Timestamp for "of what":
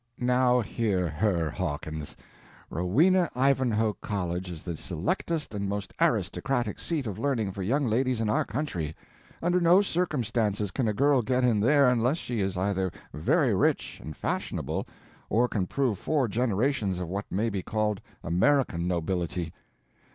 16.99-17.31